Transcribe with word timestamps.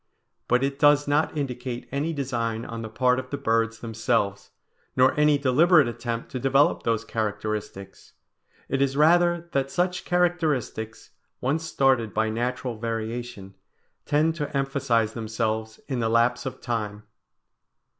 But 0.47 0.63
it 0.63 0.79
does 0.79 1.07
not 1.07 1.37
indicate 1.37 1.87
any 1.91 2.11
design 2.11 2.65
on 2.65 2.81
the 2.81 2.89
part 2.89 3.19
of 3.19 3.29
the 3.29 3.37
birds 3.37 3.81
themselves, 3.81 4.49
nor 4.95 5.13
any 5.15 5.37
deliberate 5.37 5.87
attempt 5.87 6.31
to 6.31 6.39
develop 6.39 6.81
those 6.81 7.05
characteristics; 7.05 8.13
it 8.67 8.81
is 8.81 8.97
rather 8.97 9.47
that 9.51 9.69
such 9.69 10.03
characteristics, 10.03 11.11
once 11.39 11.65
started 11.65 12.15
by 12.15 12.29
natural 12.31 12.79
variation, 12.79 13.53
tend 14.07 14.33
to 14.37 14.49
emphasize 14.57 15.13
themselves 15.13 15.79
in 15.87 15.99
the 15.99 16.09
lapse 16.09 16.47
of 16.47 16.61
time. 16.61 17.03